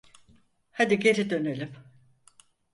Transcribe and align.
Hadi 0.71 0.99
geri 0.99 1.29
dönelim. 1.29 1.75